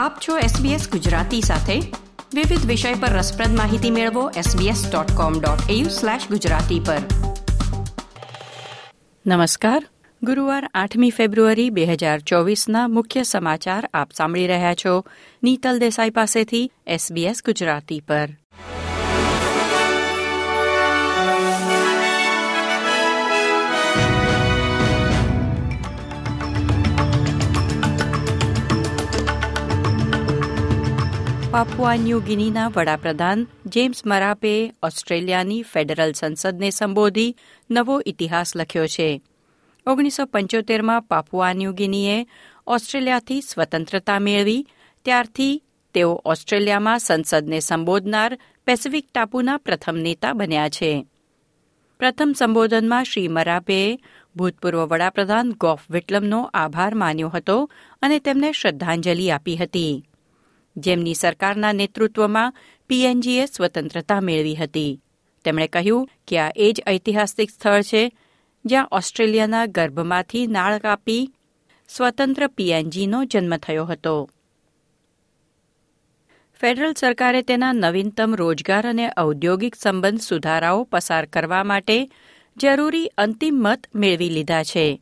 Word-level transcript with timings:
આપ 0.00 0.18
છો 0.28 0.38
SBS 0.38 0.90
ગુજરાતી 0.90 1.40
સાથે. 1.40 1.80
વિવિધ 2.34 2.66
વિષય 2.66 2.94
પર 2.94 3.08
રસપ્રદ 3.08 3.56
માહિતી 3.56 3.90
મેળવો 3.90 4.30
sbs.com.au/gujarati 4.30 6.80
પર. 6.86 6.98
નમસ્કાર. 9.26 9.86
ગુરુવાર 10.22 10.70
આઠમી 10.74 11.10
ફેબ્રુઆરી 11.10 11.70
બે 11.70 11.84
હજાર 11.84 12.18
ચોવીસના 12.18 12.88
મુખ્ય 12.88 13.22
સમાચાર 13.22 13.88
આપ 13.94 14.12
સાંભળી 14.12 14.46
રહ્યા 14.46 14.74
છો. 14.74 15.04
નીતલ 15.42 15.78
દેસાઈ 15.78 16.10
પાસેથી 16.10 16.72
SBS 16.88 17.36
ગુજરાતી 17.44 18.00
પર. 18.00 18.28
પાપુઆ 31.50 31.96
ન્યૂ 31.96 32.20
ગિનીના 32.20 32.68
વડાપ્રધાન 32.68 33.46
જેમ્સ 33.66 34.06
મરાપે 34.06 34.72
ઓસ્ટ્રેલિયાની 34.82 35.62
ફેડરલ 35.62 36.12
સંસદને 36.12 36.70
સંબોધી 36.70 37.36
નવો 37.70 38.02
ઇતિહાસ 38.06 38.56
લખ્યો 38.56 38.86
છે. 38.86 39.22
ઓગણીસો 39.86 40.24
પંચોતેરમાં 40.24 41.02
પાપુઆ 41.02 41.52
ન્યૂ 41.52 41.72
ગિનીએ 41.72 42.26
ઓસ્ટ્રેલિયાથી 42.66 43.40
સ્વતંત્રતા 43.40 44.18
મેળવી, 44.18 44.66
ત્યારથી 45.04 45.62
તેઓ 45.94 46.22
ઓસ્ટ્રેલિયામાં 46.24 46.98
સંસદને 46.98 47.60
સંબોધનાર 47.60 48.38
પેસિફિક 48.66 49.06
ટાપુના 49.14 49.56
પ્રથમ 49.56 49.96
નેતા 49.96 50.32
બન્યા 50.32 50.68
છે. 50.68 51.06
પ્રથમ 51.98 52.34
સંબોધનમાં 52.38 53.04
શ્રી 53.04 53.28
મરાપેએ 53.28 53.98
ભૂતપૂર્વ 54.36 54.86
વડાપ્રધાન 54.86 55.52
ગોફ 55.52 55.80
વિટલમનો 55.90 56.50
આભાર 56.54 56.94
માન્યો 56.94 57.28
હતો 57.28 57.70
અને 58.02 58.18
તેમને 58.18 58.52
શ્રદ્ધાંજલિ 58.52 59.30
આપી 59.30 59.56
હતી. 59.56 60.04
જેમની 60.76 61.14
સરકારના 61.14 61.72
નેતૃત્વમાં 61.72 62.54
પીએનજીએ 62.88 63.46
સ્વતંત્રતા 63.46 64.20
મેળવી 64.20 64.56
હતી. 64.56 65.00
તેમણે 65.44 65.66
કહ્યું 65.66 66.08
કે 66.28 66.38
આ 66.38 66.52
એ 66.56 66.72
જ 66.72 66.82
ઐતિહાસિક 66.88 67.50
સ્થળ 67.50 67.82
છે 67.82 68.12
જ્યાં 68.64 68.88
ઓસ્ટ્રેલિયાના 68.92 69.66
ગર્ભમાંથી 69.66 70.46
નાળ 70.46 70.78
કાપી 70.78 71.30
સ્વતંત્ર 71.88 72.46
પીએનજીનો 72.46 73.24
જન્મ 73.24 73.56
થયો 73.56 73.84
હતો. 73.84 74.30
ફેડરલ 76.60 76.92
સરકારે 76.92 77.42
તેના 77.42 77.72
નવીનતમ 77.72 78.34
રોજગાર 78.34 78.88
અને 78.88 79.10
ઔદ્યોગિક 79.18 79.74
સંબંધ 79.74 80.20
સુધારાઓ 80.20 80.84
પસાર 80.84 81.26
કરવા 81.26 81.64
માટે 81.64 82.08
જરૂરી 82.56 83.06
અંતિમ 83.06 83.54
મત 83.54 83.86
મેળવી 83.94 84.28
લીધા 84.28 84.62
છે. 84.64 85.00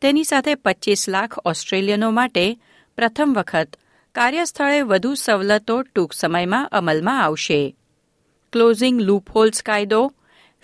તેની 0.00 0.24
સાથે 0.24 0.54
પચ્ચીસ 0.54 1.08
લાખ 1.08 1.38
ઓસ્ટ્રેલિયનો 1.38 2.10
માટે 2.10 2.58
પ્રથમ 2.96 3.34
વખત 3.36 3.76
કાર્યસ્થળે 4.14 4.80
વધુ 4.82 5.14
સવલતો 5.14 5.82
ટૂંક 5.82 6.12
સમયમાં 6.12 6.68
અમલમાં 6.72 7.22
આવશે. 7.24 7.76
ક્લોઝિંગ 8.52 9.00
લૂપહોલ્સ 9.00 9.62
કાયદો 9.62 10.12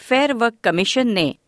ફેર 0.08 0.34
વર્ક 0.34 0.54
કમિશનને 0.64 1.38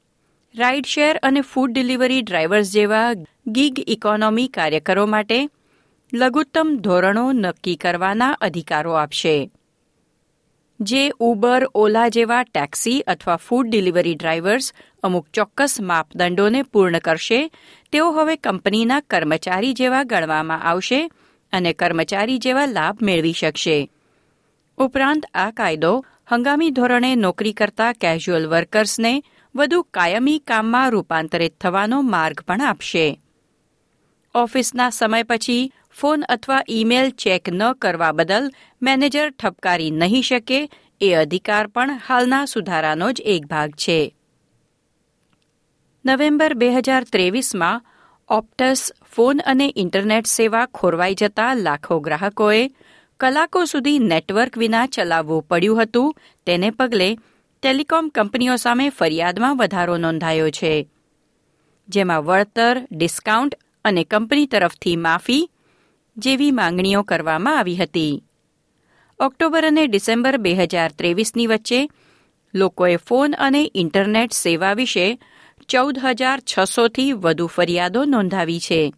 રાઇડ 0.55 0.87
શેર 0.87 1.21
અને 1.23 1.41
ફૂડ 1.41 1.71
ડિલિવરી 1.71 2.23
ડ્રાઈવર્સ 2.23 2.73
જેવા 2.73 3.13
ગીગ 3.47 3.85
ઇકોનોમી 3.87 4.49
કાર્યકરો 4.49 5.07
માટે 5.07 5.49
લઘુત્તમ 6.13 6.77
ધોરણો 6.77 7.33
નક્કી 7.33 7.77
કરવાના 7.77 8.33
અધિકારો 8.41 8.93
આપશે. 8.93 9.51
જે 10.81 11.13
ઉબર 11.21 11.69
ઓલા 11.75 12.09
જેવા 12.09 12.43
ટેક્સી 12.43 13.01
અથવા 13.01 13.37
ફૂડ 13.37 13.69
ડિલિવરી 13.69 14.15
ડ્રાઈવર્સ 14.15 14.75
અમુક 15.03 15.27
ચોક્કસ 15.35 15.81
માપદંડોને 15.81 16.63
પૂર્ણ 16.63 16.99
કરશે, 16.99 17.51
તેઓ 17.93 18.13
હવે 18.13 18.37
કંપનીના 18.37 19.01
કર્મચારી 19.01 19.73
જેવા 19.73 20.03
ગણવામાં 20.03 20.63
આવશે 20.63 21.11
અને 21.53 21.73
કર્મચારી 21.73 22.39
જેવા 22.39 22.67
લાભ 22.67 23.03
મેળવી 23.03 23.33
શકશે. 23.33 23.91
ઉપરાંત 24.79 25.27
આ 25.35 25.51
કાયદો 25.51 26.05
હંગામી 26.29 26.71
ધોરણે 26.71 27.15
નોકરી 27.15 27.53
કરતા 27.53 27.93
કેઝ્યુઅલ 27.93 28.47
વર્કર્સને 28.47 29.23
વધુ 29.55 29.83
કાયમી 29.83 30.39
કામમાં 30.39 30.91
રૂપાંતરિત 30.91 31.59
થવાનો 31.61 32.03
માર્ગ 32.03 32.41
પણ 32.41 32.61
આપશે. 32.61 33.21
ઓફિસના 34.35 34.91
સમય 34.91 35.23
પછી 35.23 35.73
ફોન 36.01 36.25
અથવા 36.29 36.63
ઈમેલ 36.69 37.11
ચેક 37.11 37.49
ન 37.49 37.73
કરવા 37.73 38.13
બદલ 38.13 38.51
મેનેજર 38.83 39.31
ઠપકારી 39.31 39.91
નહીં 39.91 40.23
શકે 40.23 40.71
એ 41.01 41.15
અધિકાર 41.15 41.67
પણ 41.67 42.01
હાલના 42.07 42.45
સુધારાનો 42.45 43.13
જ 43.13 43.21
એક 43.21 43.47
ભાગ 43.47 43.71
છે. 43.71 44.15
નવેમ્બર 46.05 46.55
બે 46.55 46.71
હજાર 46.71 47.05
ત્રેવીસમાં 47.05 47.85
ઓપ્ટસ 48.31 48.93
ફોન 49.17 49.41
અને 49.47 49.73
ઇન્ટરનેટ 49.77 50.27
સેવા 50.27 50.67
ખોરવાઈ 50.67 51.15
જતા 51.15 51.55
લાખો 51.55 52.01
ગ્રાહકોએ 52.01 52.71
કલાકો 53.21 53.65
સુધી 53.65 53.99
નેટવર્ક 53.99 54.59
વિના 54.59 54.87
ચલાવવું 54.87 55.43
પડ્યું 55.43 55.83
હતું. 55.83 56.17
તેને 56.47 56.71
પગલે 56.71 57.17
ટેલિકોમ 57.63 58.09
કંપનીઓ 58.09 58.57
સામે 58.57 58.89
ફરિયાદમાં 58.89 59.57
વધારો 59.57 59.97
નોંધાયો 59.97 60.51
છે. 60.51 60.89
જેમાં 61.89 62.25
વળતર, 62.25 62.87
ડિસ્કાઉન્ટ 62.93 63.55
અને 63.85 64.05
કંપની 64.05 64.47
તરફથી 64.47 64.97
માફી 64.97 65.51
જેવી 66.17 66.51
માંગણીઓ 66.51 67.03
કરવામાં 67.03 67.59
આવી 67.59 67.77
હતી. 67.77 68.25
ઓક્ટોબર 69.21 69.67
અને 69.67 69.87
ડિસેમ્બર 69.87 70.37
બે 70.37 70.55
હજાર 70.55 70.93
ત્રેવીસની 70.93 71.47
વચ્ચે 71.47 71.89
લોકોએ 72.55 72.97
ફોન 72.97 73.35
અને 73.39 73.71
ઇન્ટરનેટ 73.75 74.33
સેવા 74.33 74.73
વિશે 74.73 75.19
ચૌદ 75.69 75.99
હજાર 75.99 76.41
છસોથી 76.41 77.13
વધુ 77.13 77.47
ફરિયાદો 77.47 78.05
નોંધાવી 78.05 78.61
છે. 78.61 78.95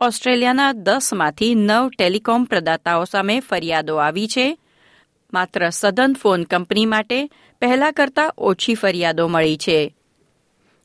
ઓસ્ટ્રેલિયાના 0.00 0.72
દસમાંથી 0.72 1.54
નવ 1.54 1.90
ટેલિકોમ 1.98 2.44
પ્રદાતાઓ 2.44 3.04
સામે 3.04 3.40
ફરિયાદો 3.40 3.96
આવી 3.96 4.28
છે. 4.28 4.58
માત્ર 5.34 5.70
સદન 5.70 6.12
ફોન 6.12 6.42
કંપની 6.42 6.86
માટે 6.86 7.26
પહેલા 7.60 7.90
કરતાં 7.90 8.34
ઓછી 8.38 8.74
ફરિયાદો 8.74 9.28
મળી 9.28 9.56
છે. 9.56 9.94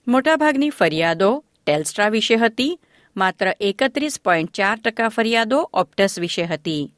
મોટાભાગની 0.07 0.69
ફરિયાદો 0.69 1.43
ટેલ્સ્ટ્રા 1.65 2.09
વિશે 2.09 2.35
હતી. 2.35 2.79
માત્ર 3.17 3.55
એકત્રીસ 3.61 4.19
પોઈન્ટ 4.21 4.51
ચાર 4.51 4.79
ટકા 4.79 5.09
ફરિયાદો 5.09 5.69
ઓપ્ટસ 5.73 6.19
વિશે 6.19 6.43
હતી. 6.43 6.93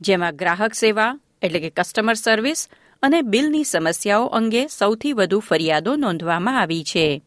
જેમાં 0.00 0.36
ગ્રાહક 0.36 0.74
સેવા, 0.74 1.20
એટલે 1.42 1.60
કે 1.60 1.70
કસ્ટમર 1.70 2.14
સર્વિસ 2.14 2.68
અને 3.02 3.22
બિલની 3.22 3.64
સમસ્યાઓ 3.64 4.26
અંગે 4.26 4.66
સૌથી 4.66 5.12
વધુ 5.12 5.38
ફરિયાદો 5.38 5.96
નોંધવામાં 5.96 6.60
આવી 6.60 6.84
છે. 6.84 7.22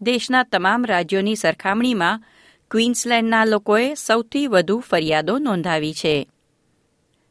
દેશના 0.00 0.42
તમામ 0.42 0.84
રાજ્યોની 0.84 1.34
સરખામણીમાં 1.34 2.22
ક્વીન્સલેન્ડના 2.70 3.44
લોકોએ 3.44 3.94
સૌથી 3.94 4.46
વધુ 4.46 4.78
ફરિયાદો 4.78 5.38
નોંધાવી 5.38 5.94
છે. 5.94 6.28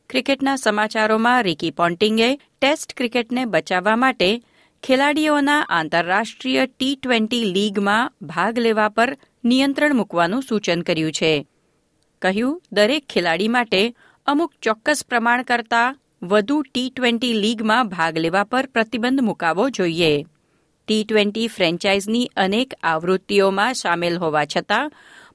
ક્રિકેટના 0.09 0.55
સમાચારોમાં 0.55 1.43
રિકી 1.43 1.71
પોન્ટિંગે 1.71 2.35
ટેસ્ટ 2.35 2.93
ક્રિકેટને 2.97 3.45
બચાવવા 3.45 3.95
માટે 3.95 4.41
ખેલાડીઓના 4.83 5.61
આંતરરાષ્ટ્રીય 5.61 6.65
ટી 6.65 6.95
ટ્વેન્ટી 6.95 7.43
લીગમાં 7.43 8.13
ભાગ 8.21 8.59
લેવા 8.59 8.89
પર 8.89 9.17
નિયંત્રણ 9.43 9.93
મૂકવાનું 9.93 10.43
સૂચન 10.43 10.81
કર્યું 10.81 11.11
છે. 11.11 11.47
કહ્યું, 12.21 12.61
દરેક 12.71 13.05
ખેલાડી 13.05 13.47
માટે 13.47 13.95
અમુક 14.25 14.53
ચોક્કસ 14.61 15.05
પ્રમાણ 15.09 15.43
કરતાં 15.43 15.97
વધુ 16.23 16.61
ટી 16.61 16.89
ટ્વેન્ટી 16.89 17.33
લીગમાં 17.33 17.89
ભાગ 17.89 18.17
લેવા 18.17 18.43
પર 18.43 18.65
પ્રતિબંધ 18.65 19.21
મુકાવવો 19.21 19.69
જોઈએ. 19.69 20.25
ટી 20.87 21.03
ટ્વેન્ટી 21.03 21.47
ફ્રેન્ચાઇઝની 21.47 22.31
અનેક 22.37 22.73
આવૃત્તિઓમાં 22.83 23.73
સામેલ 23.73 24.17
હોવા 24.17 24.45
છતાં, 24.45 24.91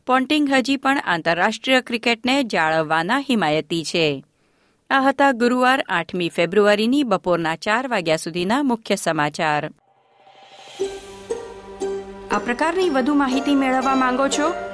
પોન્ટિંગ 0.06 0.48
હજી 0.48 0.76
પણ 0.76 1.02
આંતરરાષ્ટ્રીય 1.06 1.80
ક્રિકેટને 1.80 2.42
જાળવવાના 2.42 3.18
હિમાયતી 3.18 3.84
છે. 3.84 4.24
આ 4.90 5.00
હતા 5.00 5.32
ગુરુવાર 5.32 5.84
આઠમી 5.88 6.28
ફેબ્રુઆરીની 6.28 7.02
બપોરના 7.02 7.56
ચાર 7.56 7.88
વાગ્યા 7.88 8.16
સુધીના 8.16 8.62
મુખ્ય 8.62 8.94
સમાચાર. 8.94 9.70
આ 12.30 12.38
પ્રકારની 12.38 12.90
વધુ 12.90 13.14
માહિતી 13.14 13.54
મેળવવા 13.54 13.94
માંગો 13.94 14.28
છો? 14.28 14.73